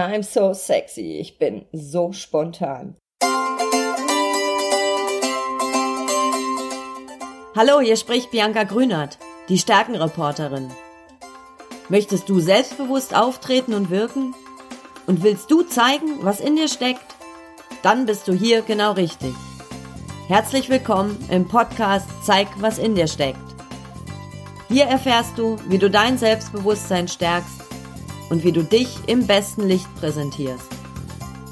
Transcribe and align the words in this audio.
I'm 0.00 0.22
so 0.22 0.54
sexy. 0.54 1.18
Ich 1.18 1.38
bin 1.38 1.66
so 1.72 2.12
spontan. 2.12 2.96
Hallo, 7.56 7.80
hier 7.80 7.96
spricht 7.96 8.30
Bianca 8.30 8.62
Grünert, 8.62 9.18
die 9.48 9.58
Stärkenreporterin. 9.58 10.70
Möchtest 11.88 12.28
du 12.28 12.40
selbstbewusst 12.40 13.14
auftreten 13.14 13.74
und 13.74 13.90
wirken? 13.90 14.34
Und 15.06 15.22
willst 15.22 15.50
du 15.50 15.62
zeigen, 15.62 16.24
was 16.24 16.40
in 16.40 16.56
dir 16.56 16.68
steckt? 16.68 17.16
Dann 17.82 18.06
bist 18.06 18.28
du 18.28 18.32
hier 18.32 18.62
genau 18.62 18.92
richtig. 18.92 19.34
Herzlich 20.28 20.68
willkommen 20.68 21.18
im 21.30 21.48
Podcast 21.48 22.06
Zeig, 22.24 22.48
was 22.58 22.78
in 22.78 22.94
dir 22.94 23.08
steckt. 23.08 23.38
Hier 24.68 24.84
erfährst 24.84 25.36
du, 25.36 25.56
wie 25.68 25.78
du 25.78 25.90
dein 25.90 26.16
Selbstbewusstsein 26.16 27.08
stärkst 27.08 27.69
und 28.30 28.44
wie 28.44 28.52
du 28.52 28.62
dich 28.62 28.88
im 29.06 29.26
besten 29.26 29.68
Licht 29.68 29.94
präsentierst, 29.96 30.66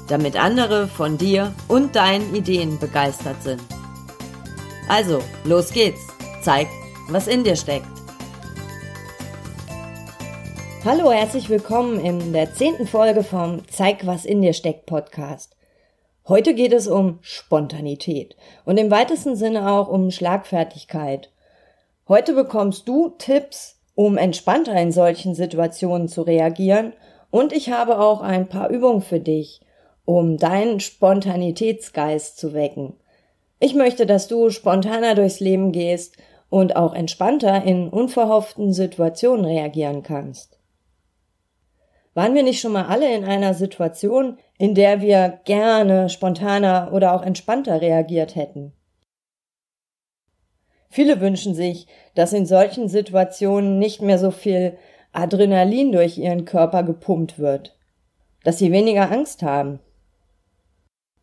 damit 0.07 0.35
andere 0.35 0.87
von 0.87 1.17
dir 1.17 1.53
und 1.67 1.95
deinen 1.95 2.33
Ideen 2.33 2.79
begeistert 2.79 3.43
sind. 3.43 3.61
Also, 4.87 5.21
los 5.43 5.71
geht's. 5.71 6.07
Zeig, 6.41 6.67
was 7.09 7.27
in 7.27 7.43
dir 7.43 7.55
steckt. 7.55 7.85
Hallo, 10.85 11.11
herzlich 11.11 11.49
willkommen 11.49 11.99
in 11.99 12.31
der 12.31 12.53
zehnten 12.53 12.87
Folge 12.87 13.23
vom 13.23 13.67
Zeig, 13.67 14.07
was 14.07 14.23
in 14.23 14.41
dir 14.41 14.53
steckt 14.53 14.85
Podcast. 14.85 15.57
Heute 16.27 16.53
geht 16.53 16.71
es 16.71 16.87
um 16.87 17.19
Spontanität 17.21 18.37
und 18.63 18.77
im 18.77 18.89
weitesten 18.89 19.35
Sinne 19.35 19.69
auch 19.69 19.89
um 19.89 20.09
Schlagfertigkeit. 20.09 21.29
Heute 22.07 22.33
bekommst 22.33 22.87
du 22.87 23.09
Tipps, 23.17 23.78
um 23.95 24.17
entspannter 24.17 24.75
in 24.75 24.91
solchen 24.91 25.35
Situationen 25.35 26.07
zu 26.07 26.21
reagieren 26.21 26.93
und 27.31 27.53
ich 27.53 27.69
habe 27.71 27.99
auch 27.99 28.21
ein 28.21 28.47
paar 28.47 28.69
Übungen 28.69 29.01
für 29.01 29.19
dich, 29.19 29.61
um 30.05 30.37
deinen 30.37 30.79
Spontanitätsgeist 30.79 32.37
zu 32.37 32.53
wecken. 32.53 32.93
Ich 33.59 33.75
möchte, 33.75 34.05
dass 34.05 34.27
du 34.27 34.49
spontaner 34.49 35.15
durchs 35.15 35.39
Leben 35.39 35.71
gehst 35.71 36.17
und 36.49 36.75
auch 36.75 36.93
entspannter 36.93 37.63
in 37.63 37.89
unverhofften 37.89 38.73
Situationen 38.73 39.45
reagieren 39.45 40.01
kannst. 40.01 40.57
Waren 42.13 42.33
wir 42.33 42.43
nicht 42.43 42.59
schon 42.59 42.71
mal 42.71 42.85
alle 42.87 43.13
in 43.13 43.23
einer 43.23 43.53
Situation, 43.53 44.37
in 44.57 44.75
der 44.75 45.01
wir 45.01 45.39
gerne 45.45 46.09
spontaner 46.09 46.89
oder 46.91 47.13
auch 47.13 47.21
entspannter 47.21 47.81
reagiert 47.81 48.35
hätten? 48.35 48.73
Viele 50.91 51.21
wünschen 51.21 51.53
sich, 51.53 51.87
dass 52.15 52.33
in 52.33 52.45
solchen 52.45 52.89
Situationen 52.89 53.77
nicht 53.77 54.01
mehr 54.01 54.17
so 54.17 54.31
viel 54.31 54.77
Adrenalin 55.11 55.91
durch 55.91 56.17
ihren 56.17 56.45
Körper 56.45 56.83
gepumpt 56.83 57.37
wird, 57.37 57.77
dass 58.43 58.57
sie 58.57 58.71
weniger 58.71 59.11
Angst 59.11 59.43
haben. 59.43 59.79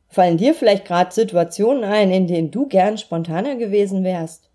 Fallen 0.08 0.36
dir 0.36 0.54
vielleicht 0.54 0.84
gerade 0.84 1.12
Situationen 1.12 1.84
ein, 1.84 2.12
in 2.12 2.26
denen 2.26 2.50
du 2.50 2.66
gern 2.66 2.96
spontaner 2.96 3.56
gewesen 3.56 4.04
wärst? 4.04 4.50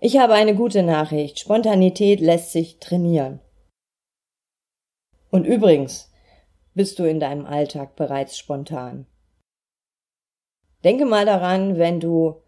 Ich 0.00 0.18
habe 0.18 0.34
eine 0.34 0.56
gute 0.56 0.82
Nachricht. 0.82 1.38
Spontanität 1.38 2.20
lässt 2.20 2.52
sich 2.52 2.80
trainieren. 2.80 3.40
Und 5.30 5.44
übrigens, 5.44 6.10
bist 6.74 6.98
du 6.98 7.04
in 7.04 7.20
deinem 7.20 7.46
Alltag 7.46 7.96
bereits 7.96 8.36
spontan? 8.36 9.06
Denke 10.82 11.04
mal 11.04 11.24
daran, 11.24 11.78
wenn 11.78 12.00
du 12.00 12.41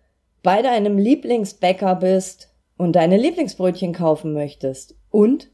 bei 0.45 0.61
deinem 0.61 0.98
Lieblingsbäcker 0.98 1.97
bist 1.97 2.50
und 2.77 2.92
deine 2.92 3.17
Lieblingsbrötchen 3.17 3.95
kaufen 3.95 4.34
möchtest 4.34 4.95
und 5.11 5.50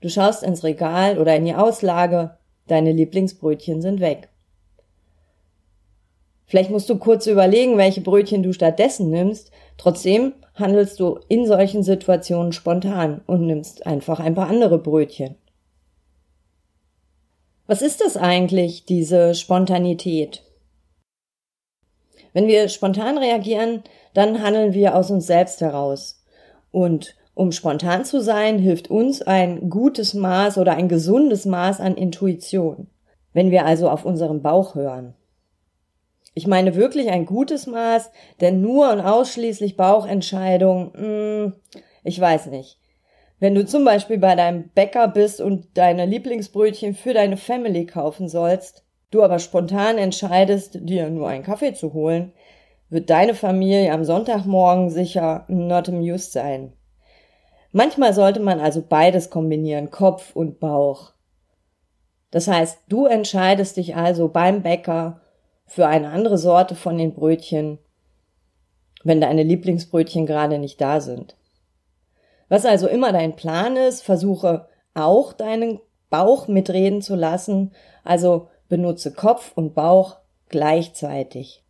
du 0.00 0.08
schaust 0.08 0.42
ins 0.44 0.62
Regal 0.62 1.18
oder 1.18 1.34
in 1.34 1.46
die 1.46 1.54
Auslage, 1.54 2.36
deine 2.68 2.92
Lieblingsbrötchen 2.92 3.80
sind 3.80 4.00
weg. 4.00 4.28
Vielleicht 6.44 6.70
musst 6.70 6.90
du 6.90 6.98
kurz 6.98 7.26
überlegen, 7.26 7.78
welche 7.78 8.02
Brötchen 8.02 8.42
du 8.42 8.52
stattdessen 8.52 9.10
nimmst. 9.10 9.50
Trotzdem 9.78 10.34
handelst 10.54 11.00
du 11.00 11.18
in 11.28 11.46
solchen 11.46 11.82
Situationen 11.82 12.52
spontan 12.52 13.22
und 13.26 13.46
nimmst 13.46 13.86
einfach 13.86 14.20
ein 14.20 14.34
paar 14.34 14.48
andere 14.48 14.78
Brötchen. 14.78 15.36
Was 17.66 17.80
ist 17.80 18.02
das 18.02 18.18
eigentlich, 18.18 18.84
diese 18.84 19.34
Spontanität? 19.34 20.42
Wenn 22.34 22.46
wir 22.46 22.68
spontan 22.68 23.16
reagieren, 23.16 23.84
dann 24.14 24.42
handeln 24.42 24.72
wir 24.72 24.96
aus 24.96 25.10
uns 25.10 25.26
selbst 25.26 25.60
heraus. 25.60 26.24
Und 26.70 27.16
um 27.34 27.52
spontan 27.52 28.04
zu 28.04 28.20
sein, 28.20 28.58
hilft 28.58 28.90
uns 28.90 29.20
ein 29.20 29.68
gutes 29.68 30.14
Maß 30.14 30.56
oder 30.58 30.76
ein 30.76 30.88
gesundes 30.88 31.44
Maß 31.44 31.80
an 31.80 31.96
Intuition. 31.96 32.86
Wenn 33.32 33.50
wir 33.50 33.66
also 33.66 33.90
auf 33.90 34.04
unseren 34.04 34.40
Bauch 34.40 34.76
hören. 34.76 35.14
Ich 36.34 36.46
meine 36.46 36.74
wirklich 36.74 37.10
ein 37.10 37.26
gutes 37.26 37.66
Maß, 37.66 38.10
denn 38.40 38.60
nur 38.60 38.92
und 38.92 39.00
ausschließlich 39.00 39.76
Bauchentscheidung, 39.76 40.92
mh, 40.94 41.00
hm, 41.00 41.52
ich 42.02 42.20
weiß 42.20 42.46
nicht. 42.46 42.78
Wenn 43.40 43.54
du 43.54 43.66
zum 43.66 43.84
Beispiel 43.84 44.18
bei 44.18 44.34
deinem 44.36 44.68
Bäcker 44.68 45.08
bist 45.08 45.40
und 45.40 45.66
deine 45.76 46.06
Lieblingsbrötchen 46.06 46.94
für 46.94 47.14
deine 47.14 47.36
Family 47.36 47.86
kaufen 47.86 48.28
sollst, 48.28 48.84
du 49.10 49.22
aber 49.22 49.38
spontan 49.38 49.98
entscheidest, 49.98 50.78
dir 50.80 51.10
nur 51.10 51.28
einen 51.28 51.44
Kaffee 51.44 51.74
zu 51.74 51.92
holen, 51.92 52.32
wird 52.94 53.10
deine 53.10 53.34
Familie 53.34 53.92
am 53.92 54.04
Sonntagmorgen 54.04 54.88
sicher 54.88 55.44
not 55.48 55.88
amused 55.88 56.30
sein. 56.30 56.72
Manchmal 57.72 58.14
sollte 58.14 58.38
man 58.38 58.60
also 58.60 58.82
beides 58.88 59.30
kombinieren, 59.30 59.90
Kopf 59.90 60.36
und 60.36 60.60
Bauch. 60.60 61.12
Das 62.30 62.46
heißt, 62.46 62.78
du 62.88 63.06
entscheidest 63.06 63.78
dich 63.78 63.96
also 63.96 64.28
beim 64.28 64.62
Bäcker 64.62 65.20
für 65.66 65.88
eine 65.88 66.10
andere 66.10 66.38
Sorte 66.38 66.76
von 66.76 66.96
den 66.96 67.14
Brötchen, 67.14 67.80
wenn 69.02 69.20
deine 69.20 69.42
Lieblingsbrötchen 69.42 70.24
gerade 70.24 70.60
nicht 70.60 70.80
da 70.80 71.00
sind. 71.00 71.36
Was 72.48 72.64
also 72.64 72.86
immer 72.86 73.12
dein 73.12 73.34
Plan 73.34 73.76
ist, 73.76 74.02
versuche 74.02 74.68
auch 74.94 75.32
deinen 75.32 75.80
Bauch 76.10 76.46
mitreden 76.46 77.02
zu 77.02 77.16
lassen, 77.16 77.72
also 78.04 78.50
benutze 78.68 79.12
Kopf 79.12 79.50
und 79.56 79.74
Bauch 79.74 80.18
gleichzeitig. 80.48 81.63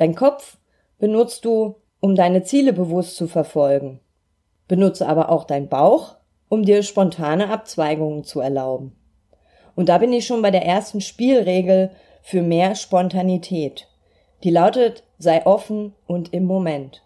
Dein 0.00 0.14
Kopf 0.14 0.56
benutzt 0.98 1.44
du, 1.44 1.74
um 2.00 2.14
deine 2.14 2.42
Ziele 2.42 2.72
bewusst 2.72 3.16
zu 3.16 3.28
verfolgen. 3.28 4.00
Benutze 4.66 5.06
aber 5.06 5.28
auch 5.28 5.44
dein 5.44 5.68
Bauch, 5.68 6.16
um 6.48 6.64
dir 6.64 6.82
spontane 6.82 7.50
Abzweigungen 7.50 8.24
zu 8.24 8.40
erlauben. 8.40 8.96
Und 9.76 9.90
da 9.90 9.98
bin 9.98 10.10
ich 10.14 10.26
schon 10.26 10.40
bei 10.40 10.50
der 10.50 10.64
ersten 10.64 11.02
Spielregel 11.02 11.90
für 12.22 12.40
mehr 12.40 12.76
Spontanität. 12.76 13.88
Die 14.42 14.48
lautet, 14.48 15.04
sei 15.18 15.44
offen 15.44 15.94
und 16.06 16.32
im 16.32 16.46
Moment. 16.46 17.04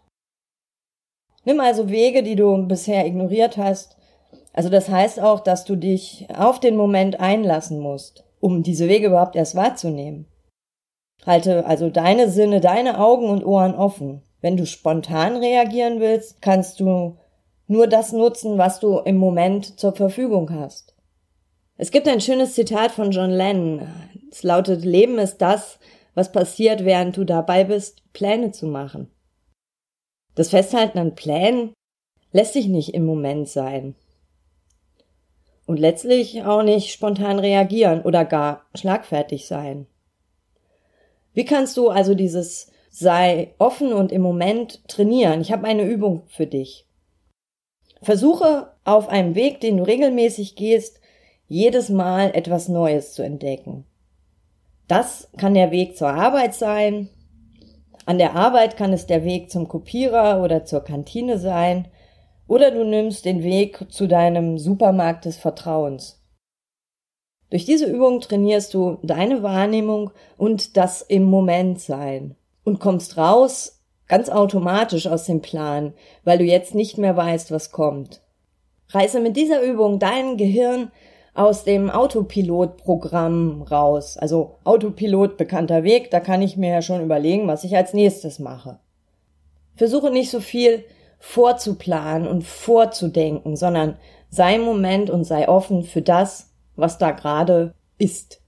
Nimm 1.45 1.59
also 1.59 1.91
Wege, 1.91 2.23
die 2.23 2.37
du 2.37 2.57
bisher 2.69 3.05
ignoriert 3.07 3.57
hast. 3.57 3.97
Also 4.53 4.69
das 4.69 4.89
heißt 4.89 5.19
auch, 5.19 5.41
dass 5.41 5.65
du 5.65 5.75
dich 5.75 6.29
auf 6.33 6.61
den 6.61 6.77
Moment 6.77 7.19
einlassen 7.19 7.81
musst, 7.81 8.23
um 8.39 8.63
diese 8.63 8.87
Wege 8.87 9.09
überhaupt 9.09 9.35
erst 9.35 9.57
wahrzunehmen. 9.57 10.29
Halte 11.27 11.67
also 11.67 11.91
deine 11.91 12.29
Sinne, 12.31 12.61
deine 12.61 13.01
Augen 13.01 13.29
und 13.29 13.45
Ohren 13.45 13.75
offen. 13.75 14.23
Wenn 14.41 14.57
du 14.57 14.67
spontan 14.67 15.37
reagieren 15.37 16.01
willst, 16.01 16.43
kannst 16.43 16.81
du 16.81 17.17
nur 17.67 17.87
das 17.87 18.13
nutzen, 18.13 18.59
was 18.59 18.79
du 18.79 18.99
im 18.99 19.17
Moment 19.17 19.81
zur 19.81 19.95
Verfügung 19.95 20.51
hast. 20.51 20.95
Es 21.77 21.91
gibt 21.91 22.07
ein 22.07 22.21
schönes 22.21 22.55
Zitat 22.55 22.93
von 22.93 23.11
John 23.11 23.31
Lennon. 23.31 23.89
Es 24.31 24.43
lautet, 24.43 24.85
Leben 24.85 25.19
ist 25.19 25.39
das, 25.39 25.79
was 26.15 26.31
passiert, 26.31 26.85
während 26.85 27.17
du 27.17 27.25
dabei 27.25 27.65
bist, 27.65 28.03
Pläne 28.13 28.53
zu 28.53 28.67
machen. 28.67 29.11
Das 30.35 30.51
Festhalten 30.51 30.99
an 30.99 31.15
Plänen 31.15 31.73
lässt 32.33 32.53
sich 32.53 32.69
nicht 32.69 32.95
im 32.95 33.07
Moment 33.07 33.49
sein. 33.49 33.95
Und 35.67 35.79
letztlich 35.79 36.45
auch 36.45 36.63
nicht 36.63 36.93
spontan 36.93 37.39
reagieren 37.39 38.03
oder 38.03 38.25
gar 38.25 38.67
schlagfertig 38.75 39.47
sein. 39.47 39.87
Wie 41.35 41.45
kannst 41.45 41.77
du 41.77 41.91
also 41.91 42.15
dieses 42.15 42.71
sei 42.91 43.55
offen 43.59 43.93
und 43.93 44.13
im 44.13 44.23
Moment 44.23 44.87
trainieren? 44.89 45.41
Ich 45.41 45.53
habe 45.53 45.67
eine 45.67 45.85
Übung 45.85 46.23
für 46.29 46.47
dich. 46.47 46.87
Versuche 48.01 48.73
auf 48.85 49.09
einem 49.09 49.35
Weg, 49.35 49.61
den 49.61 49.79
du 49.79 49.83
regelmäßig 49.83 50.57
gehst, 50.57 51.01
jedes 51.49 51.89
Mal 51.89 52.31
etwas 52.35 52.69
Neues 52.69 53.13
zu 53.13 53.23
entdecken. 53.23 53.85
Das 54.89 55.31
kann 55.37 55.55
der 55.55 55.71
Weg 55.71 55.97
zur 55.97 56.09
Arbeit 56.09 56.55
sein, 56.55 57.09
an 58.07 58.19
der 58.19 58.35
Arbeit 58.35 58.77
kann 58.77 58.93
es 58.93 59.07
der 59.07 59.25
Weg 59.25 59.51
zum 59.51 59.67
Kopierer 59.67 60.43
oder 60.43 60.65
zur 60.65 60.81
Kantine 60.81 61.39
sein, 61.39 61.89
oder 62.47 62.71
du 62.71 62.85
nimmst 62.85 63.25
den 63.25 63.43
Weg 63.43 63.91
zu 63.91 64.07
deinem 64.07 64.59
Supermarkt 64.59 65.25
des 65.25 65.39
Vertrauens. 65.39 66.23
Durch 67.51 67.65
diese 67.65 67.87
Übung 67.87 68.21
trainierst 68.21 68.75
du 68.75 68.99
deine 69.03 69.43
Wahrnehmung 69.43 70.11
und 70.37 70.77
das 70.77 71.03
im 71.03 71.25
Moment 71.25 71.81
sein 71.81 72.35
und 72.65 72.81
kommst 72.81 73.17
raus 73.17 73.81
ganz 74.09 74.29
automatisch 74.29 75.07
aus 75.07 75.25
dem 75.27 75.41
Plan, 75.41 75.95
weil 76.25 76.39
du 76.39 76.45
jetzt 76.45 76.75
nicht 76.75 76.99
mehr 76.99 77.17
weißt, 77.17 77.51
was 77.51 77.71
kommt. 77.71 78.21
Reiße 78.89 79.21
mit 79.21 79.37
dieser 79.37 79.63
Übung 79.63 79.99
dein 79.99 80.37
Gehirn 80.37 80.91
aus 81.35 81.65
dem 81.65 81.91
Autopilot-Programm 81.91 83.63
raus. 83.63 84.17
Also 84.17 84.59
Autopilot 84.65 85.37
bekannter 85.37 85.83
Weg, 85.83 86.11
da 86.11 86.21
kann 86.21 86.43
ich 86.43 86.57
mir 86.57 86.71
ja 86.71 86.83
schon 86.83 87.03
überlegen, 87.03 87.49
was 87.49 87.65
ich 87.65 87.77
als 87.77 87.93
nächstes 87.93 88.39
mache. 88.39 88.79
Versuche 89.75 90.11
nicht 90.11 90.31
so 90.31 90.41
viel 90.41 90.85
vorzuplanen 91.19 92.29
und 92.29 92.45
vorzudenken, 92.45 93.57
sondern 93.57 93.97
sei 94.29 94.57
im 94.57 94.63
Moment 94.63 95.11
und 95.11 95.25
sei 95.25 95.49
offen 95.49 95.83
für 95.83 96.03
das, 96.03 96.54
was 96.77 96.99
da 96.99 97.13
gerade 97.13 97.75
ist. 97.99 98.41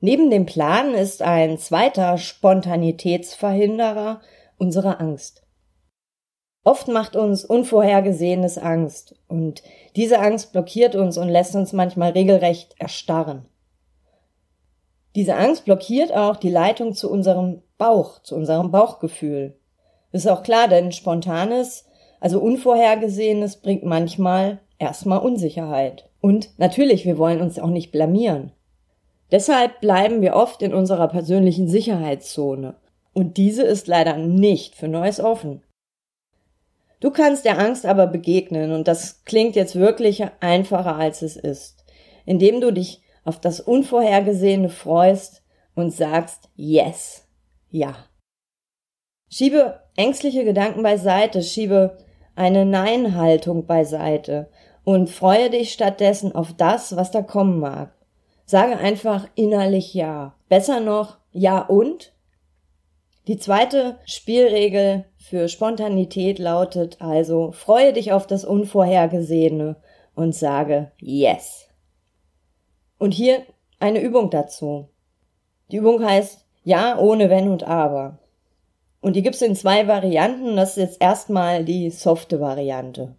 Neben 0.00 0.30
dem 0.30 0.46
Plan 0.46 0.94
ist 0.94 1.22
ein 1.22 1.58
zweiter 1.58 2.18
Spontanitätsverhinderer 2.18 4.20
unsere 4.56 5.00
Angst. 5.00 5.42
Oft 6.64 6.88
macht 6.88 7.16
uns 7.16 7.44
Unvorhergesehenes 7.44 8.58
Angst 8.58 9.16
und 9.26 9.62
diese 9.96 10.20
Angst 10.20 10.52
blockiert 10.52 10.94
uns 10.94 11.18
und 11.18 11.28
lässt 11.28 11.56
uns 11.56 11.72
manchmal 11.72 12.10
regelrecht 12.10 12.74
erstarren. 12.78 13.46
Diese 15.16 15.34
Angst 15.34 15.64
blockiert 15.64 16.14
auch 16.14 16.36
die 16.36 16.50
Leitung 16.50 16.94
zu 16.94 17.10
unserem 17.10 17.62
Bauch, 17.78 18.22
zu 18.22 18.36
unserem 18.36 18.70
Bauchgefühl. 18.70 19.58
Ist 20.12 20.28
auch 20.28 20.42
klar, 20.42 20.68
denn 20.68 20.92
spontanes, 20.92 21.86
also 22.20 22.40
unvorhergesehenes 22.40 23.56
bringt 23.56 23.84
manchmal 23.84 24.60
erstmal 24.78 25.20
Unsicherheit. 25.20 26.07
Und 26.20 26.58
natürlich, 26.58 27.04
wir 27.04 27.18
wollen 27.18 27.40
uns 27.40 27.58
auch 27.58 27.70
nicht 27.70 27.92
blamieren. 27.92 28.52
Deshalb 29.30 29.80
bleiben 29.80 30.22
wir 30.22 30.34
oft 30.34 30.62
in 30.62 30.74
unserer 30.74 31.08
persönlichen 31.08 31.68
Sicherheitszone. 31.68 32.76
Und 33.12 33.36
diese 33.36 33.62
ist 33.62 33.86
leider 33.86 34.16
nicht 34.16 34.74
für 34.74 34.88
Neues 34.88 35.20
offen. 35.20 35.62
Du 37.00 37.10
kannst 37.10 37.44
der 37.44 37.58
Angst 37.58 37.86
aber 37.86 38.06
begegnen, 38.06 38.72
und 38.72 38.88
das 38.88 39.24
klingt 39.24 39.54
jetzt 39.54 39.76
wirklich 39.76 40.24
einfacher 40.40 40.96
als 40.96 41.22
es 41.22 41.36
ist, 41.36 41.84
indem 42.24 42.60
du 42.60 42.72
dich 42.72 43.02
auf 43.24 43.40
das 43.40 43.60
Unvorhergesehene 43.60 44.68
freust 44.68 45.42
und 45.74 45.90
sagst 45.92 46.48
Yes, 46.56 47.28
ja. 47.70 47.94
Schiebe 49.30 49.80
ängstliche 49.94 50.44
Gedanken 50.44 50.82
beiseite, 50.82 51.42
schiebe 51.42 51.98
eine 52.34 52.64
Nein-Haltung 52.64 53.66
beiseite 53.66 54.48
und 54.88 55.10
freue 55.10 55.50
dich 55.50 55.74
stattdessen 55.74 56.34
auf 56.34 56.54
das, 56.54 56.96
was 56.96 57.10
da 57.10 57.20
kommen 57.20 57.60
mag. 57.60 57.92
Sage 58.46 58.78
einfach 58.78 59.28
innerlich 59.34 59.92
Ja. 59.92 60.34
Besser 60.48 60.80
noch 60.80 61.18
Ja 61.30 61.60
und? 61.60 62.14
Die 63.26 63.36
zweite 63.36 63.98
Spielregel 64.06 65.04
für 65.18 65.48
Spontanität 65.48 66.38
lautet 66.38 67.02
also, 67.02 67.52
freue 67.52 67.92
dich 67.92 68.12
auf 68.12 68.26
das 68.26 68.46
Unvorhergesehene 68.46 69.76
und 70.14 70.34
sage 70.34 70.90
Yes. 70.96 71.68
Und 72.98 73.12
hier 73.12 73.42
eine 73.80 74.00
Übung 74.00 74.30
dazu. 74.30 74.88
Die 75.70 75.76
Übung 75.76 76.02
heißt 76.02 76.46
Ja 76.64 76.98
ohne 76.98 77.28
Wenn 77.28 77.50
und 77.50 77.62
Aber. 77.62 78.20
Und 79.02 79.16
die 79.16 79.22
gibt's 79.22 79.42
in 79.42 79.54
zwei 79.54 79.86
Varianten. 79.86 80.56
Das 80.56 80.70
ist 80.70 80.76
jetzt 80.78 81.02
erstmal 81.02 81.66
die 81.66 81.90
softe 81.90 82.40
Variante. 82.40 83.16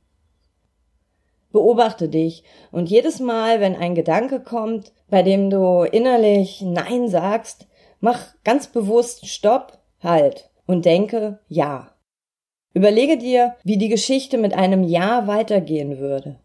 Beobachte 1.51 2.10
dich 2.10 2.44
und 2.72 2.90
jedes 2.90 3.19
Mal, 3.19 3.60
wenn 3.60 3.75
ein 3.75 3.96
Gedanke 3.96 4.40
kommt, 4.40 4.94
bei 5.10 5.24
dem 5.24 5.50
du 5.50 5.84
innerlich 5.84 6.62
Nein 6.62 7.07
sagst, 7.07 7.68
mach 8.00 8.36
ganz 8.44 8.68
bewusst 8.68 9.28
Stopp, 9.28 9.80
Halt 10.01 10.50
und 10.66 10.86
denke 10.86 11.40
Ja. 11.48 11.96
Überlege 12.74 13.18
dir, 13.18 13.56
wie 13.63 13.78
die 13.78 13.90
Geschichte 13.90 14.38
mit 14.38 14.54
einem 14.54 14.84
Ja 14.84 15.28
weitergehen 15.28 15.98
würde. 15.98 16.40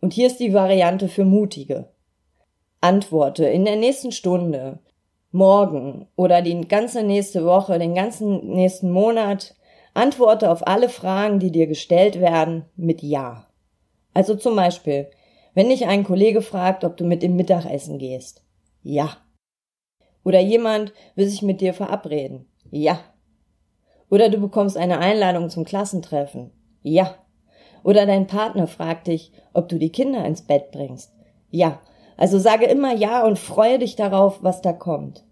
Und 0.00 0.12
hier 0.12 0.26
ist 0.26 0.40
die 0.40 0.52
Variante 0.52 1.08
für 1.08 1.24
Mutige. 1.24 1.88
Antworte 2.80 3.46
in 3.46 3.64
der 3.64 3.76
nächsten 3.76 4.12
Stunde, 4.12 4.80
morgen 5.30 6.06
oder 6.16 6.42
die 6.42 6.60
ganze 6.68 7.02
nächste 7.02 7.46
Woche, 7.46 7.78
den 7.78 7.94
ganzen 7.94 8.48
nächsten 8.48 8.90
Monat 8.90 9.54
Antworte 9.94 10.50
auf 10.50 10.66
alle 10.66 10.88
Fragen, 10.88 11.38
die 11.38 11.52
dir 11.52 11.66
gestellt 11.66 12.20
werden, 12.20 12.64
mit 12.76 13.02
Ja. 13.02 13.46
Also 14.12 14.34
zum 14.34 14.56
Beispiel, 14.56 15.08
wenn 15.54 15.68
dich 15.68 15.86
ein 15.86 16.04
Kollege 16.04 16.42
fragt, 16.42 16.84
ob 16.84 16.96
du 16.96 17.04
mit 17.04 17.22
dem 17.22 17.36
Mittagessen 17.36 17.98
gehst. 17.98 18.42
Ja. 18.82 19.16
Oder 20.24 20.40
jemand 20.40 20.92
will 21.14 21.28
sich 21.28 21.42
mit 21.42 21.60
dir 21.60 21.74
verabreden. 21.74 22.46
Ja. 22.70 22.98
Oder 24.10 24.28
du 24.28 24.38
bekommst 24.38 24.76
eine 24.76 24.98
Einladung 24.98 25.48
zum 25.48 25.64
Klassentreffen. 25.64 26.50
Ja. 26.82 27.14
Oder 27.82 28.06
dein 28.06 28.26
Partner 28.26 28.66
fragt 28.66 29.06
dich, 29.06 29.32
ob 29.52 29.68
du 29.68 29.78
die 29.78 29.92
Kinder 29.92 30.24
ins 30.24 30.42
Bett 30.42 30.72
bringst. 30.72 31.12
Ja. 31.50 31.80
Also 32.16 32.38
sage 32.38 32.66
immer 32.66 32.94
Ja 32.94 33.26
und 33.26 33.38
freue 33.38 33.78
dich 33.78 33.96
darauf, 33.96 34.42
was 34.42 34.62
da 34.62 34.72
kommt. 34.72 35.24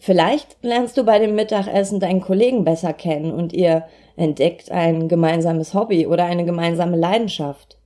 Vielleicht 0.00 0.56
lernst 0.62 0.96
du 0.96 1.04
bei 1.04 1.18
dem 1.18 1.34
Mittagessen 1.34 1.98
deinen 1.98 2.20
Kollegen 2.20 2.64
besser 2.64 2.92
kennen 2.92 3.32
und 3.32 3.52
ihr 3.52 3.84
entdeckt 4.16 4.70
ein 4.70 5.08
gemeinsames 5.08 5.74
Hobby 5.74 6.06
oder 6.06 6.24
eine 6.24 6.44
gemeinsame 6.44 6.96
Leidenschaft. 6.96 7.78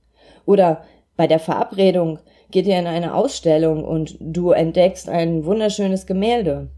Oder 0.45 0.83
bei 1.15 1.25
der 1.25 1.39
Verabredung 1.39 2.19
geht 2.51 2.67
ihr 2.67 2.77
in 2.77 2.87
eine 2.87 3.15
Ausstellung 3.15 3.83
und 3.83 4.15
du 4.19 4.51
entdeckst 4.51 5.09
ein 5.09 5.45
wunderschönes 5.45 6.05
Gemälde. 6.05 6.69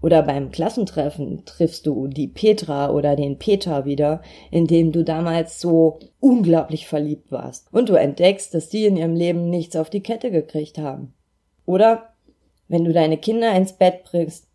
Oder 0.00 0.22
beim 0.22 0.50
Klassentreffen 0.50 1.44
triffst 1.46 1.86
du 1.86 2.06
die 2.08 2.28
Petra 2.28 2.90
oder 2.90 3.16
den 3.16 3.38
Peter 3.38 3.86
wieder, 3.86 4.20
in 4.50 4.66
dem 4.66 4.92
du 4.92 5.02
damals 5.02 5.60
so 5.60 5.98
unglaublich 6.20 6.86
verliebt 6.86 7.32
warst. 7.32 7.72
Und 7.72 7.88
du 7.88 7.94
entdeckst, 7.94 8.54
dass 8.54 8.68
die 8.68 8.84
in 8.84 8.96
ihrem 8.96 9.14
Leben 9.14 9.48
nichts 9.50 9.74
auf 9.76 9.90
die 9.90 10.02
Kette 10.02 10.30
gekriegt 10.30 10.78
haben. 10.78 11.14
Oder 11.64 12.13
wenn 12.68 12.84
du 12.84 12.92
deine 12.92 13.18
Kinder 13.18 13.54
ins 13.54 13.72
Bett 13.72 14.04
bringst, 14.04 14.46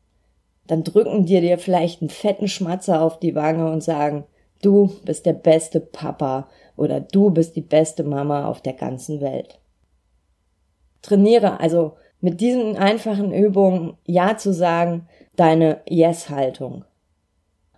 dann 0.67 0.83
drücken 0.83 1.25
dir 1.25 1.41
dir 1.41 1.57
vielleicht 1.57 2.01
einen 2.01 2.09
fetten 2.09 2.47
Schmatzer 2.47 3.01
auf 3.01 3.19
die 3.19 3.35
Wange 3.35 3.71
und 3.71 3.83
sagen, 3.83 4.25
du 4.61 4.91
bist 5.03 5.25
der 5.25 5.33
beste 5.33 5.79
Papa 5.79 6.47
oder 6.75 6.99
du 6.99 7.31
bist 7.31 7.55
die 7.55 7.61
beste 7.61 8.03
Mama 8.03 8.45
auf 8.45 8.61
der 8.61 8.73
ganzen 8.73 9.19
Welt. 9.19 9.59
Trainiere 11.01 11.59
also 11.59 11.93
mit 12.21 12.41
diesen 12.41 12.75
einfachen 12.77 13.33
Übungen 13.33 13.97
Ja 14.05 14.37
zu 14.37 14.53
sagen, 14.53 15.07
deine 15.35 15.81
Yes-Haltung. 15.87 16.83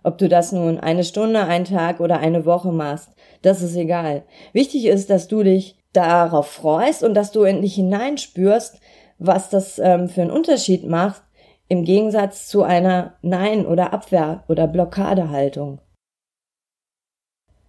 Ob 0.02 0.18
du 0.18 0.28
das 0.28 0.50
nun 0.50 0.80
eine 0.80 1.04
Stunde, 1.04 1.44
einen 1.44 1.64
Tag 1.64 2.00
oder 2.00 2.18
eine 2.18 2.44
Woche 2.44 2.72
machst, 2.72 3.10
das 3.42 3.62
ist 3.62 3.76
egal. 3.76 4.24
Wichtig 4.52 4.86
ist, 4.86 5.10
dass 5.10 5.28
du 5.28 5.44
dich 5.44 5.76
darauf 5.92 6.48
freust 6.48 7.04
und 7.04 7.14
dass 7.14 7.30
du 7.30 7.44
in 7.44 7.62
dich 7.62 7.74
hineinspürst, 7.76 8.80
was 9.26 9.50
das 9.50 9.78
ähm, 9.78 10.08
für 10.08 10.22
einen 10.22 10.30
Unterschied 10.30 10.86
macht 10.86 11.22
im 11.68 11.84
Gegensatz 11.84 12.48
zu 12.48 12.62
einer 12.62 13.14
Nein- 13.22 13.66
oder 13.66 13.92
Abwehr- 13.92 14.44
oder 14.48 14.66
Blockadehaltung. 14.66 15.80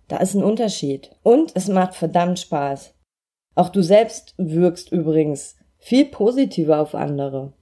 Da 0.07 0.17
ist 0.17 0.33
ein 0.33 0.43
Unterschied. 0.43 1.15
Und 1.24 1.51
es 1.55 1.67
macht 1.67 1.95
verdammt 1.95 2.39
Spaß. 2.39 2.93
Auch 3.55 3.69
du 3.69 3.81
selbst 3.81 4.33
wirkst 4.38 4.91
übrigens 4.91 5.55
viel 5.77 6.05
positiver 6.05 6.81
auf 6.81 6.95
andere. 6.95 7.53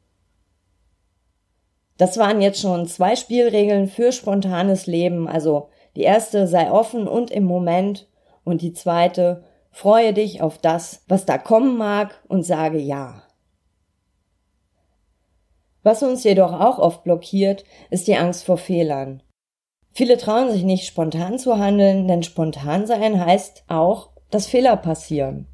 Das 1.98 2.17
waren 2.17 2.41
jetzt 2.41 2.60
schon 2.60 2.88
zwei 2.88 3.15
Spielregeln 3.15 3.88
für 3.88 4.12
spontanes 4.12 4.88
Leben. 4.88 5.27
Also 5.27 5.69
die 5.95 6.01
erste 6.01 6.48
sei 6.48 6.71
offen 6.71 7.07
und 7.07 7.29
im 7.29 7.43
Moment 7.43 8.07
und 8.43 8.62
die 8.62 8.74
zweite 8.74 9.43
freue 9.69 10.13
dich 10.13 10.41
auf 10.41 10.57
das, 10.57 11.03
was 11.07 11.25
da 11.25 11.38
kommen 11.38 11.77
mag 11.77 12.19
und 12.27 12.43
sage 12.43 12.79
ja. 12.79 13.24
Was 15.83 16.03
uns 16.03 16.23
jedoch 16.23 16.53
auch 16.53 16.77
oft 16.79 17.03
blockiert, 17.03 17.63
ist 17.89 18.07
die 18.07 18.15
Angst 18.15 18.45
vor 18.45 18.57
Fehlern. 18.57 19.23
Viele 19.93 20.17
trauen 20.17 20.51
sich 20.51 20.63
nicht 20.63 20.85
spontan 20.85 21.38
zu 21.38 21.57
handeln, 21.57 22.07
denn 22.07 22.23
spontan 22.23 22.85
sein 22.88 23.23
heißt 23.23 23.65
auch, 23.67 24.11
dass 24.29 24.47
Fehler 24.47 24.77
passieren. 24.77 25.47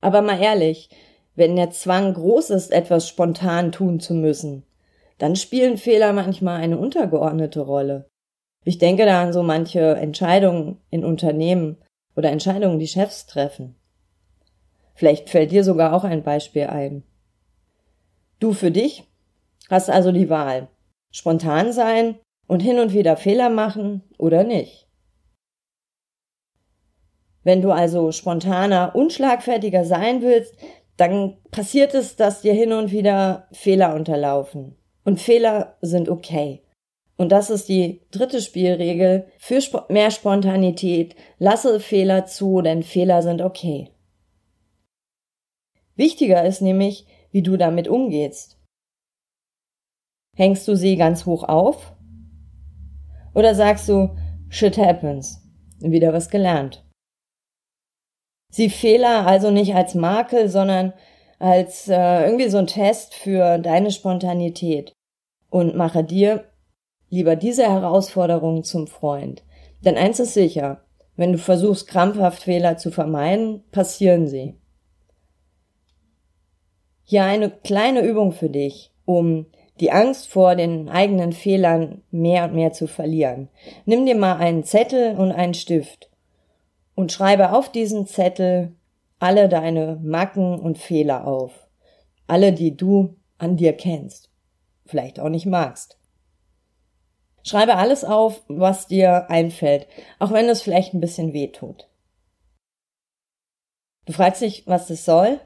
Aber 0.00 0.22
mal 0.22 0.40
ehrlich, 0.40 0.88
wenn 1.34 1.56
der 1.56 1.70
Zwang 1.70 2.14
groß 2.14 2.50
ist, 2.50 2.72
etwas 2.72 3.08
spontan 3.08 3.72
tun 3.72 4.00
zu 4.00 4.14
müssen, 4.14 4.64
dann 5.18 5.36
spielen 5.36 5.76
Fehler 5.76 6.12
manchmal 6.12 6.60
eine 6.60 6.78
untergeordnete 6.78 7.60
Rolle. 7.60 8.08
Ich 8.64 8.78
denke 8.78 9.04
da 9.04 9.22
an 9.22 9.32
so 9.32 9.42
manche 9.42 9.94
Entscheidungen 9.96 10.80
in 10.90 11.04
Unternehmen 11.04 11.76
oder 12.16 12.30
Entscheidungen, 12.30 12.78
die 12.78 12.88
Chefs 12.88 13.26
treffen. 13.26 13.76
Vielleicht 14.94 15.30
fällt 15.30 15.52
dir 15.52 15.62
sogar 15.62 15.92
auch 15.92 16.04
ein 16.04 16.22
Beispiel 16.22 16.64
ein. 16.64 17.04
Du 18.38 18.52
für 18.52 18.70
dich 18.70 19.04
hast 19.68 19.90
also 19.90 20.12
die 20.12 20.28
Wahl. 20.28 20.68
Spontan 21.10 21.72
sein 21.72 22.18
und 22.46 22.60
hin 22.60 22.78
und 22.78 22.92
wieder 22.92 23.16
Fehler 23.16 23.48
machen 23.48 24.02
oder 24.18 24.44
nicht. 24.44 24.86
Wenn 27.42 27.62
du 27.62 27.70
also 27.70 28.12
spontaner, 28.12 28.94
unschlagfertiger 28.94 29.84
sein 29.84 30.20
willst, 30.20 30.54
dann 30.96 31.36
passiert 31.50 31.94
es, 31.94 32.16
dass 32.16 32.42
dir 32.42 32.52
hin 32.52 32.72
und 32.72 32.90
wieder 32.90 33.46
Fehler 33.52 33.94
unterlaufen. 33.94 34.76
Und 35.04 35.20
Fehler 35.20 35.76
sind 35.80 36.08
okay. 36.08 36.62
Und 37.16 37.32
das 37.32 37.48
ist 37.48 37.68
die 37.68 38.02
dritte 38.10 38.42
Spielregel 38.42 39.26
für 39.38 39.60
mehr 39.88 40.10
Spontanität. 40.10 41.14
Lasse 41.38 41.80
Fehler 41.80 42.26
zu, 42.26 42.60
denn 42.60 42.82
Fehler 42.82 43.22
sind 43.22 43.40
okay. 43.40 43.90
Wichtiger 45.94 46.44
ist 46.44 46.60
nämlich, 46.60 47.06
wie 47.30 47.42
du 47.42 47.56
damit 47.56 47.88
umgehst. 47.88 48.58
Hängst 50.36 50.68
du 50.68 50.76
sie 50.76 50.96
ganz 50.96 51.26
hoch 51.26 51.44
auf? 51.44 51.94
Oder 53.34 53.54
sagst 53.54 53.88
du, 53.88 54.16
shit 54.48 54.78
happens, 54.78 55.42
wieder 55.80 56.12
was 56.12 56.28
gelernt? 56.28 56.84
Sieh 58.50 58.70
Fehler 58.70 59.26
also 59.26 59.50
nicht 59.50 59.74
als 59.74 59.94
Makel, 59.94 60.48
sondern 60.48 60.92
als 61.38 61.88
äh, 61.88 62.24
irgendwie 62.24 62.48
so 62.48 62.58
ein 62.58 62.66
Test 62.66 63.14
für 63.14 63.58
deine 63.58 63.90
Spontanität 63.90 64.92
und 65.50 65.76
mache 65.76 66.04
dir 66.04 66.44
lieber 67.10 67.36
diese 67.36 67.64
Herausforderung 67.64 68.64
zum 68.64 68.86
Freund. 68.86 69.44
Denn 69.84 69.96
eins 69.96 70.20
ist 70.20 70.34
sicher, 70.34 70.84
wenn 71.16 71.32
du 71.32 71.38
versuchst, 71.38 71.88
krampfhaft 71.88 72.42
Fehler 72.42 72.76
zu 72.76 72.90
vermeiden, 72.90 73.64
passieren 73.70 74.26
sie. 74.26 74.58
Hier 77.08 77.22
eine 77.22 77.50
kleine 77.50 78.00
Übung 78.00 78.32
für 78.32 78.50
dich, 78.50 78.90
um 79.04 79.46
die 79.78 79.92
Angst 79.92 80.26
vor 80.26 80.56
den 80.56 80.88
eigenen 80.88 81.32
Fehlern 81.32 82.02
mehr 82.10 82.46
und 82.46 82.54
mehr 82.54 82.72
zu 82.72 82.88
verlieren. 82.88 83.48
Nimm 83.84 84.06
dir 84.06 84.16
mal 84.16 84.38
einen 84.38 84.64
Zettel 84.64 85.14
und 85.16 85.30
einen 85.30 85.54
Stift 85.54 86.10
und 86.96 87.12
schreibe 87.12 87.52
auf 87.52 87.70
diesen 87.70 88.08
Zettel 88.08 88.74
alle 89.20 89.48
deine 89.48 90.00
Macken 90.02 90.58
und 90.58 90.78
Fehler 90.78 91.28
auf. 91.28 91.68
Alle, 92.26 92.52
die 92.52 92.76
du 92.76 93.14
an 93.38 93.56
dir 93.56 93.72
kennst. 93.72 94.30
Vielleicht 94.84 95.20
auch 95.20 95.28
nicht 95.28 95.46
magst. 95.46 95.98
Schreibe 97.44 97.76
alles 97.76 98.04
auf, 98.04 98.42
was 98.48 98.88
dir 98.88 99.30
einfällt, 99.30 99.86
auch 100.18 100.32
wenn 100.32 100.48
es 100.48 100.62
vielleicht 100.62 100.92
ein 100.92 101.00
bisschen 101.00 101.32
weh 101.32 101.52
tut. 101.52 101.88
Du 104.06 104.12
fragst 104.12 104.42
dich, 104.42 104.66
was 104.66 104.88
das 104.88 105.04
soll? 105.04 105.38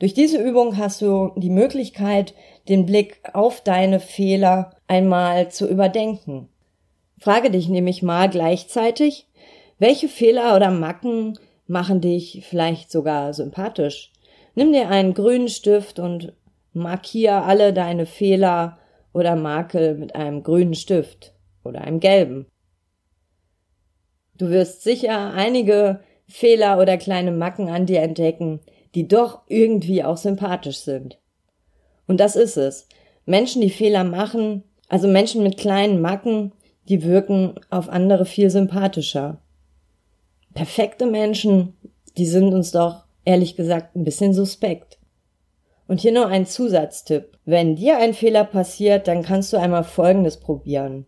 Durch 0.00 0.14
diese 0.14 0.42
Übung 0.42 0.78
hast 0.78 1.02
du 1.02 1.32
die 1.36 1.50
Möglichkeit, 1.50 2.34
den 2.68 2.86
Blick 2.86 3.20
auf 3.34 3.60
deine 3.60 4.00
Fehler 4.00 4.74
einmal 4.88 5.50
zu 5.50 5.68
überdenken. 5.68 6.48
Frage 7.18 7.50
dich 7.50 7.68
nämlich 7.68 8.02
mal 8.02 8.30
gleichzeitig, 8.30 9.28
welche 9.78 10.08
Fehler 10.08 10.56
oder 10.56 10.70
Macken 10.70 11.38
machen 11.66 12.00
dich 12.00 12.46
vielleicht 12.48 12.90
sogar 12.90 13.34
sympathisch? 13.34 14.10
Nimm 14.54 14.72
dir 14.72 14.88
einen 14.88 15.12
grünen 15.12 15.48
Stift 15.48 15.98
und 15.98 16.32
markier 16.72 17.44
alle 17.44 17.74
deine 17.74 18.06
Fehler 18.06 18.78
oder 19.12 19.36
Makel 19.36 19.96
mit 19.96 20.14
einem 20.14 20.42
grünen 20.42 20.74
Stift 20.74 21.34
oder 21.62 21.82
einem 21.82 22.00
gelben. 22.00 22.46
Du 24.38 24.48
wirst 24.48 24.82
sicher 24.82 25.34
einige 25.34 26.00
Fehler 26.26 26.78
oder 26.78 26.96
kleine 26.96 27.32
Macken 27.32 27.68
an 27.68 27.84
dir 27.84 28.00
entdecken, 28.00 28.60
die 28.94 29.08
doch 29.08 29.42
irgendwie 29.46 30.04
auch 30.04 30.16
sympathisch 30.16 30.78
sind. 30.78 31.18
Und 32.06 32.18
das 32.18 32.36
ist 32.36 32.56
es. 32.56 32.88
Menschen, 33.26 33.62
die 33.62 33.70
Fehler 33.70 34.04
machen, 34.04 34.64
also 34.88 35.06
Menschen 35.06 35.42
mit 35.42 35.56
kleinen 35.56 36.00
Macken, 36.00 36.52
die 36.88 37.04
wirken 37.04 37.54
auf 37.70 37.88
andere 37.88 38.24
viel 38.24 38.50
sympathischer 38.50 39.40
perfekte 40.54 41.06
Menschen, 41.06 41.76
die 42.16 42.26
sind 42.26 42.52
uns 42.52 42.72
doch 42.72 43.04
ehrlich 43.24 43.56
gesagt 43.56 43.96
ein 43.96 44.04
bisschen 44.04 44.34
suspekt. 44.34 44.98
Und 45.86 46.00
hier 46.00 46.12
noch 46.12 46.28
ein 46.28 46.46
Zusatztipp. 46.46 47.38
Wenn 47.44 47.76
dir 47.76 47.98
ein 47.98 48.14
Fehler 48.14 48.44
passiert, 48.44 49.08
dann 49.08 49.22
kannst 49.22 49.52
du 49.52 49.56
einmal 49.56 49.84
Folgendes 49.84 50.38
probieren. 50.38 51.06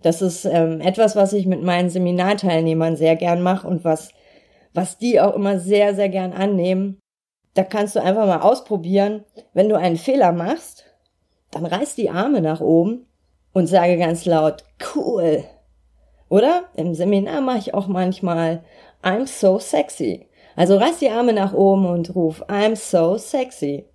Das 0.00 0.22
ist 0.22 0.44
ähm, 0.44 0.80
etwas, 0.80 1.16
was 1.16 1.32
ich 1.32 1.46
mit 1.46 1.62
meinen 1.62 1.90
Seminarteilnehmern 1.90 2.96
sehr 2.96 3.16
gern 3.16 3.42
mache 3.42 3.66
und 3.66 3.84
was, 3.84 4.10
was 4.72 4.98
die 4.98 5.20
auch 5.20 5.34
immer 5.34 5.58
sehr, 5.58 5.94
sehr 5.94 6.08
gern 6.08 6.32
annehmen. 6.32 6.98
Da 7.56 7.64
kannst 7.64 7.96
du 7.96 8.02
einfach 8.02 8.26
mal 8.26 8.42
ausprobieren. 8.42 9.24
Wenn 9.54 9.70
du 9.70 9.76
einen 9.76 9.96
Fehler 9.96 10.32
machst, 10.32 10.84
dann 11.50 11.64
reiß 11.64 11.94
die 11.94 12.10
Arme 12.10 12.42
nach 12.42 12.60
oben 12.60 13.06
und 13.54 13.66
sage 13.66 13.96
ganz 13.96 14.26
laut, 14.26 14.62
cool. 14.94 15.42
Oder 16.28 16.64
im 16.74 16.94
Seminar 16.94 17.40
mache 17.40 17.58
ich 17.58 17.72
auch 17.72 17.86
manchmal 17.86 18.62
I'm 19.02 19.26
so 19.26 19.58
sexy. 19.58 20.28
Also 20.54 20.76
reiß 20.76 20.98
die 20.98 21.08
Arme 21.08 21.32
nach 21.32 21.54
oben 21.54 21.86
und 21.86 22.14
ruf 22.14 22.44
I'm 22.50 22.76
so 22.76 23.16
sexy. 23.16 23.86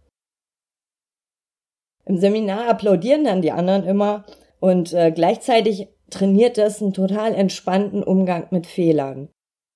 Im 2.06 2.18
Seminar 2.18 2.68
applaudieren 2.68 3.26
dann 3.26 3.44
die 3.44 3.52
anderen 3.52 3.84
immer 3.84 4.26
und 4.60 4.92
äh, 4.94 5.12
gleichzeitig 5.12 5.88
trainiert 6.10 6.58
das 6.58 6.82
einen 6.82 6.94
total 6.94 7.36
entspannten 7.36 8.02
Umgang 8.04 8.48
mit 8.50 8.66
Fehlern. 8.66 9.30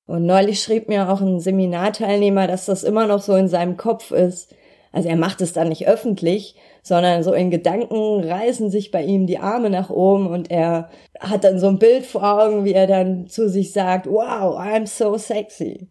Und 0.07 0.25
neulich 0.25 0.61
schrieb 0.61 0.87
mir 0.87 1.09
auch 1.09 1.21
ein 1.21 1.39
Seminarteilnehmer, 1.39 2.47
dass 2.47 2.65
das 2.65 2.83
immer 2.83 3.07
noch 3.07 3.21
so 3.21 3.35
in 3.35 3.47
seinem 3.47 3.77
Kopf 3.77 4.11
ist. 4.11 4.53
Also 4.91 5.09
er 5.09 5.17
macht 5.17 5.41
es 5.41 5.51
dann 5.51 5.69
nicht 5.69 5.87
öffentlich, 5.87 6.55
sondern 6.81 7.23
so 7.23 7.33
in 7.33 7.51
Gedanken 7.51 8.23
reißen 8.23 8.69
sich 8.69 8.91
bei 8.91 9.03
ihm 9.03 9.27
die 9.27 9.39
Arme 9.39 9.69
nach 9.69 9.89
oben 9.89 10.27
und 10.27 10.49
er 10.51 10.89
hat 11.19 11.43
dann 11.43 11.59
so 11.59 11.67
ein 11.67 11.79
Bild 11.79 12.05
vor 12.05 12.23
Augen, 12.23 12.63
wie 12.63 12.73
er 12.73 12.87
dann 12.87 13.27
zu 13.27 13.49
sich 13.49 13.73
sagt, 13.73 14.07
wow, 14.07 14.57
I'm 14.57 14.87
so 14.87 15.17
sexy. 15.17 15.89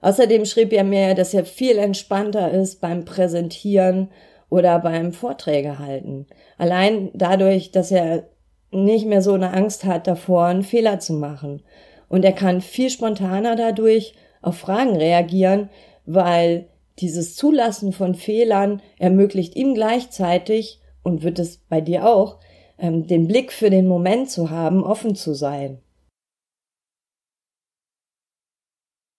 Außerdem 0.00 0.44
schrieb 0.44 0.72
er 0.72 0.84
mir, 0.84 1.14
dass 1.14 1.32
er 1.32 1.46
viel 1.46 1.78
entspannter 1.78 2.50
ist 2.50 2.80
beim 2.80 3.06
Präsentieren 3.06 4.10
oder 4.50 4.78
beim 4.78 5.12
Vorträge 5.12 5.78
halten. 5.78 6.26
Allein 6.58 7.10
dadurch, 7.14 7.72
dass 7.72 7.90
er 7.90 8.28
nicht 8.70 9.06
mehr 9.06 9.22
so 9.22 9.32
eine 9.32 9.52
Angst 9.52 9.84
hat 9.84 10.06
davor, 10.06 10.44
einen 10.44 10.62
Fehler 10.62 11.00
zu 11.00 11.14
machen. 11.14 11.62
Und 12.08 12.24
er 12.24 12.32
kann 12.32 12.60
viel 12.60 12.90
spontaner 12.90 13.56
dadurch 13.56 14.14
auf 14.42 14.58
Fragen 14.58 14.96
reagieren, 14.96 15.70
weil 16.06 16.68
dieses 16.98 17.34
Zulassen 17.34 17.92
von 17.92 18.14
Fehlern 18.14 18.82
ermöglicht 18.98 19.56
ihm 19.56 19.74
gleichzeitig, 19.74 20.80
und 21.04 21.22
wird 21.22 21.38
es 21.38 21.58
bei 21.58 21.80
dir 21.80 22.08
auch, 22.08 22.40
ähm, 22.78 23.06
den 23.06 23.28
Blick 23.28 23.52
für 23.52 23.70
den 23.70 23.86
Moment 23.86 24.30
zu 24.30 24.50
haben, 24.50 24.82
offen 24.82 25.14
zu 25.14 25.34
sein. 25.34 25.80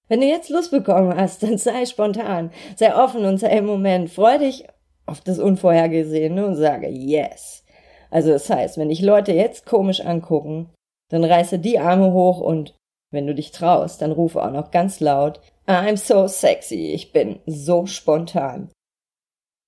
Wenn 0.07 0.21
du 0.21 0.27
jetzt 0.27 0.49
Lust 0.49 0.71
bekommen 0.71 1.15
hast, 1.15 1.41
dann 1.43 1.57
sei 1.57 1.85
spontan, 1.85 2.51
sei 2.75 2.95
offen 2.95 3.23
und 3.23 3.37
sei 3.37 3.57
im 3.57 3.65
Moment, 3.65 4.09
freu 4.09 4.37
dich 4.37 4.67
auf 5.05 5.21
das 5.21 5.39
Unvorhergesehene 5.39 6.45
und 6.45 6.55
sage 6.55 6.89
Yes. 6.89 7.63
Also 8.09 8.31
das 8.31 8.49
heißt, 8.49 8.77
wenn 8.77 8.89
dich 8.89 9.01
Leute 9.01 9.33
jetzt 9.33 9.65
komisch 9.65 10.01
angucken, 10.01 10.69
dann 11.09 11.23
reiße 11.23 11.59
die 11.59 11.79
Arme 11.79 12.11
hoch 12.11 12.39
und 12.39 12.75
wenn 13.11 13.27
du 13.27 13.35
dich 13.35 13.51
traust, 13.51 14.01
dann 14.01 14.11
rufe 14.11 14.43
auch 14.43 14.51
noch 14.51 14.71
ganz 14.71 14.99
laut 14.99 15.39
I'm 15.67 15.97
so 15.97 16.27
sexy. 16.27 16.91
Ich 16.93 17.11
bin 17.11 17.39
so 17.45 17.85
spontan. 17.87 18.69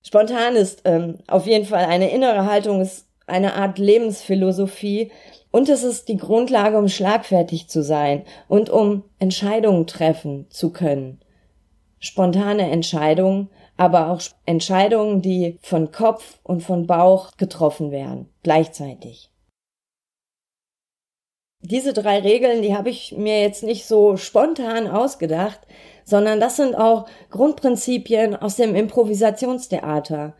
Spontan 0.05 0.55
ist 0.55 0.81
ähm, 0.85 1.17
auf 1.27 1.47
jeden 1.47 1.65
Fall 1.65 1.85
eine 1.85 2.11
innere 2.11 2.45
Haltung, 2.45 2.81
ist 2.81 3.07
eine 3.25 3.55
Art 3.55 3.77
Lebensphilosophie 3.79 5.11
und 5.51 5.69
es 5.69 5.83
ist 5.83 6.07
die 6.07 6.17
Grundlage, 6.17 6.77
um 6.77 6.87
schlagfertig 6.87 7.67
zu 7.67 7.83
sein 7.83 8.23
und 8.47 8.69
um 8.69 9.03
Entscheidungen 9.19 9.87
treffen 9.87 10.45
zu 10.49 10.71
können. 10.71 11.19
Spontane 11.99 12.69
Entscheidungen, 12.69 13.49
aber 13.75 14.11
auch 14.11 14.21
Entscheidungen, 14.45 15.21
die 15.21 15.57
von 15.61 15.91
Kopf 15.91 16.39
und 16.43 16.61
von 16.61 16.85
Bauch 16.85 17.31
getroffen 17.37 17.91
werden, 17.91 18.29
gleichzeitig. 18.43 19.31
Diese 21.61 21.93
drei 21.93 22.19
Regeln, 22.19 22.61
die 22.61 22.75
habe 22.75 22.89
ich 22.89 23.15
mir 23.17 23.41
jetzt 23.41 23.63
nicht 23.63 23.85
so 23.85 24.15
spontan 24.15 24.87
ausgedacht, 24.87 25.59
sondern 26.05 26.39
das 26.39 26.55
sind 26.55 26.75
auch 26.75 27.07
Grundprinzipien 27.31 28.35
aus 28.35 28.55
dem 28.55 28.75
Improvisationstheater. 28.75 30.35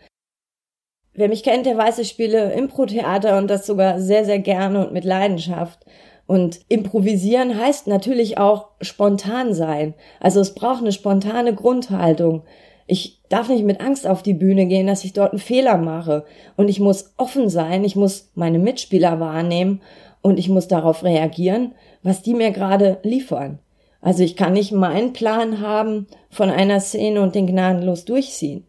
Wer 1.14 1.30
mich 1.30 1.42
kennt, 1.42 1.66
der 1.66 1.76
weiß, 1.76 1.98
ich 1.98 2.10
spiele 2.10 2.54
Impro-Theater 2.54 3.40
und 3.40 3.48
das 3.48 3.66
sogar 3.66 4.00
sehr, 4.00 4.24
sehr 4.24 4.38
gerne 4.38 4.86
und 4.86 4.94
mit 4.94 5.04
Leidenschaft. 5.04 5.80
Und 6.28 6.60
improvisieren 6.70 7.58
heißt 7.60 7.88
natürlich 7.88 8.38
auch 8.38 8.70
spontan 8.82 9.54
sein. 9.56 9.96
Also 10.20 10.40
es 10.40 10.54
braucht 10.54 10.82
eine 10.82 10.92
spontane 10.92 11.56
Grundhaltung. 11.56 12.44
Ich 12.86 13.22
darf 13.30 13.50
nicht 13.50 13.66
mit 13.66 13.82
Angst 13.82 14.06
auf 14.06 14.22
die 14.22 14.36
Bühne 14.36 14.68
gehen, 14.68 14.88
dass 14.88 15.04
ich 15.04 15.14
dort 15.14 15.32
einen 15.32 15.40
Fehler 15.40 15.78
mache. 15.78 16.26
Und 16.56 16.70
ich 16.70 16.80
muss 16.80 17.14
offen 17.18 17.50
sein, 17.50 17.84
ich 17.84 17.96
muss 17.96 18.32
meine 18.36 18.60
Mitspieler 18.60 19.20
wahrnehmen 19.20 19.82
und 20.28 20.38
ich 20.38 20.50
muss 20.50 20.68
darauf 20.68 21.04
reagieren, 21.06 21.74
was 22.04 22.22
die 22.22 22.34
mir 22.34 22.52
gerade 22.52 23.00
liefern. 23.04 23.60
Also 24.02 24.24
ich 24.24 24.36
kann 24.36 24.54
nicht 24.54 24.74
meinen 24.74 25.14
Plan 25.14 25.62
haben 25.62 26.08
von 26.30 26.50
einer 26.50 26.82
Szene 26.82 27.22
und 27.22 27.34
den 27.34 27.48
gnadenlos 27.48 28.04
durchziehen. 28.04 28.68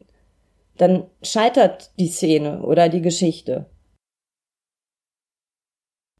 Dann 0.77 1.05
scheitert 1.21 1.91
die 1.99 2.07
Szene 2.07 2.63
oder 2.63 2.89
die 2.89 3.03
Geschichte. 3.03 3.67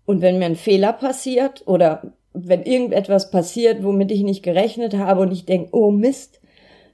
Und 0.07 0.23
wenn 0.23 0.41
mir 0.41 0.47
ein 0.47 0.57
Fehler 0.57 0.93
passiert 0.93 1.63
oder 1.69 2.15
wenn 2.33 2.65
irgendetwas 2.65 3.31
passiert, 3.31 3.85
womit 3.85 4.11
ich 4.11 4.23
nicht 4.23 4.43
gerechnet 4.43 4.97
habe 4.97 5.21
und 5.21 5.31
ich 5.31 5.47
denke, 5.47 5.69
oh 5.73 5.93
Mist, 5.93 6.41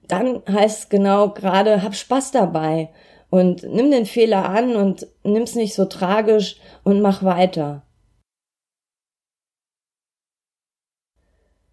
dann 0.07 0.43
heißt 0.47 0.79
es 0.81 0.89
genau 0.91 1.31
gerade, 1.31 1.83
hab 1.83 1.95
Spaß 1.95 2.33
dabei 2.33 2.91
Und 3.31 3.63
nimm 3.63 3.91
den 3.91 4.05
Fehler 4.05 4.49
an 4.49 4.77
und 4.77 5.07
nimm's 5.25 5.55
nicht 5.55 5.75
so 5.75 5.87
tragisch 5.87 6.57
und 6.83 7.01
mach 7.01 7.25
weiter. 7.25 7.83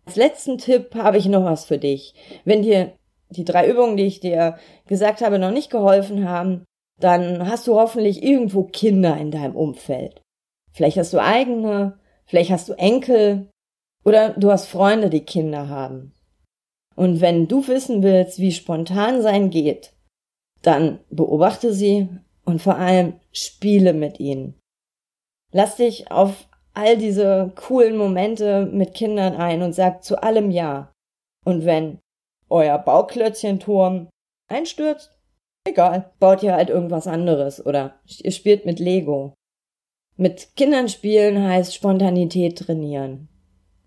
Als 0.05 0.15
letzten 0.15 0.57
Tipp 0.57 0.95
habe 0.95 1.17
ich 1.17 1.27
noch 1.27 1.43
was 1.43 1.65
für 1.65 1.77
dich. 1.77 2.13
Wenn 2.43 2.61
dir 2.63 2.93
die 3.29 3.45
drei 3.45 3.69
Übungen, 3.69 3.97
die 3.97 4.05
ich 4.05 4.19
dir 4.19 4.57
gesagt 4.87 5.21
habe, 5.21 5.39
noch 5.39 5.51
nicht 5.51 5.69
geholfen 5.69 6.27
haben, 6.27 6.65
dann 6.99 7.47
hast 7.47 7.67
du 7.67 7.75
hoffentlich 7.75 8.23
irgendwo 8.23 8.63
Kinder 8.63 9.17
in 9.17 9.31
deinem 9.31 9.55
Umfeld. 9.55 10.21
Vielleicht 10.73 10.97
hast 10.97 11.13
du 11.13 11.21
eigene, 11.21 11.99
vielleicht 12.25 12.51
hast 12.51 12.69
du 12.69 12.73
Enkel 12.73 13.49
oder 14.03 14.29
du 14.31 14.51
hast 14.51 14.67
Freunde, 14.67 15.09
die 15.09 15.25
Kinder 15.25 15.69
haben. 15.69 16.13
Und 16.95 17.21
wenn 17.21 17.47
du 17.47 17.67
wissen 17.67 18.03
willst, 18.03 18.39
wie 18.39 18.51
spontan 18.51 19.21
sein 19.21 19.49
geht, 19.49 19.93
dann 20.61 20.99
beobachte 21.09 21.73
sie 21.73 22.09
und 22.45 22.61
vor 22.61 22.75
allem 22.75 23.13
spiele 23.31 23.93
mit 23.93 24.19
ihnen. 24.19 24.59
Lass 25.51 25.77
dich 25.77 26.11
auf 26.11 26.47
all 26.73 26.97
diese 26.97 27.51
coolen 27.55 27.97
Momente 27.97 28.65
mit 28.65 28.93
Kindern 28.93 29.35
ein 29.35 29.61
und 29.61 29.73
sag 29.73 30.03
zu 30.03 30.21
allem 30.21 30.51
Ja. 30.51 30.91
Und 31.45 31.65
wenn 31.65 31.99
euer 32.49 32.77
Bauklötzchenturm 32.77 34.09
einstürzt, 34.47 35.17
egal, 35.67 36.11
baut 36.19 36.43
ihr 36.43 36.53
halt 36.53 36.69
irgendwas 36.69 37.07
anderes 37.07 37.65
oder 37.65 37.99
ihr 38.05 38.31
spielt 38.31 38.65
mit 38.65 38.79
Lego. 38.79 39.33
Mit 40.17 40.55
Kindern 40.55 40.87
spielen 40.87 41.43
heißt 41.43 41.73
Spontanität 41.73 42.59
trainieren. 42.59 43.27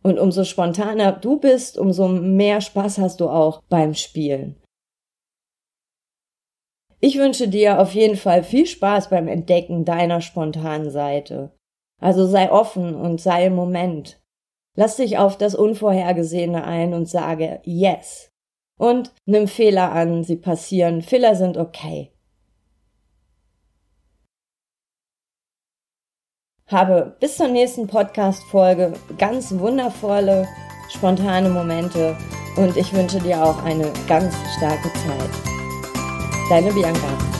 Und 0.03 0.19
umso 0.19 0.45
spontaner 0.45 1.13
du 1.13 1.39
bist, 1.39 1.79
umso 1.79 2.09
mehr 2.09 2.61
Spaß 2.61 2.99
hast 2.99 3.21
du 3.21 3.29
auch 3.29 3.63
beim 3.69 3.95
Spielen. 3.95 4.57
Ich 7.01 7.19
wünsche 7.19 7.49
dir 7.49 7.81
auf 7.81 7.95
jeden 7.95 8.17
Fall 8.17 8.43
viel 8.43 8.67
Spaß 8.67 9.11
beim 9.11 9.29
Entdecken 9.29 9.85
deiner 9.85 10.21
spontanen 10.21 10.91
Seite. 10.91 11.53
Also 12.01 12.27
sei 12.27 12.51
offen 12.51 12.95
und 12.95 13.21
sei 13.21 13.47
im 13.47 13.55
Moment. 13.55 14.21
Lass 14.77 14.97
dich 14.97 15.19
auf 15.19 15.39
das 15.39 15.55
Unvorhergesehene 15.55 16.65
ein 16.65 16.95
und 16.95 17.09
sage 17.09 17.61
Yes. 17.65 18.31
Und 18.77 19.13
nimm 19.25 19.47
Fehler 19.47 19.93
an, 19.93 20.25
sie 20.25 20.37
passieren, 20.37 21.01
Fehler 21.03 21.37
sind 21.37 21.57
okay. 21.57 22.11
Habe 26.67 27.17
bis 27.21 27.37
zur 27.37 27.49
nächsten 27.49 27.87
Podcast-Folge 27.87 28.95
ganz 29.19 29.57
wundervolle, 29.59 30.49
spontane 30.91 31.51
Momente 31.51 32.17
und 32.57 32.77
ich 32.77 32.93
wünsche 32.93 33.21
dir 33.21 33.45
auch 33.45 33.63
eine 33.63 33.93
ganz 34.09 34.35
starke 34.57 34.91
Zeit. 34.95 35.31
Deine 36.49 36.73
Bianca. 36.73 37.34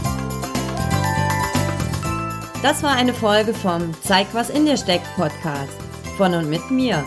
Das 2.65 2.83
war 2.83 2.97
eine 2.97 3.13
Folge 3.13 3.53
vom 3.53 3.93
Zeig, 4.05 4.29
was 4.33 4.49
in 4.49 4.65
dir 4.65 4.79
steckt 4.79 5.05
Podcast 5.17 5.75
von 6.17 6.33
und 6.33 6.49
mit 6.49 6.71
mir. 6.71 7.05